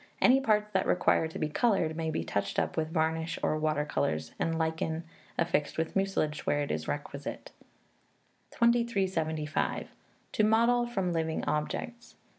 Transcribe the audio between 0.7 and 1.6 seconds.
that require to be